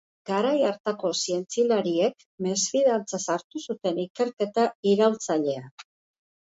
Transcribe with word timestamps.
Garai 0.27 0.53
hartako 0.69 1.11
zientzilariek 1.25 2.25
mesfidantzaz 2.47 3.21
hartu 3.37 3.63
zuten 3.69 4.03
ikerketa 4.09 4.67
iraultzailea. 4.97 5.67